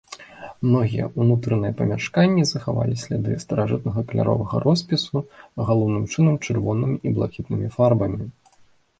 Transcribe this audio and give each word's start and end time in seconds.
Многія 0.67 1.07
ўнутраныя 1.23 1.73
памяшканні 1.81 2.45
захавалі 2.51 2.95
сляды 3.01 3.35
старажытнага 3.43 4.03
каляровага 4.11 4.61
роспісу, 4.65 5.17
галоўным 5.67 6.07
чынам 6.15 6.35
чырвонымі 6.47 6.97
і 7.11 7.13
блакітнымі 7.19 7.67
фарбамі. 7.77 8.25